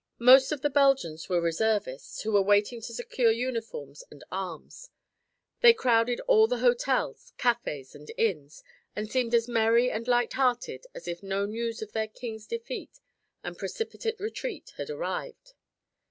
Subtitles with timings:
[0.17, 4.89] Most of the Belgians were reservists who were waiting to secure uniforms and arms.
[5.59, 8.63] They crowded all the hotels, cafés and inns
[8.95, 12.99] and seemed as merry and light hearted as if no news of their king's defeat
[13.43, 15.53] and precipitate retreat had arrived.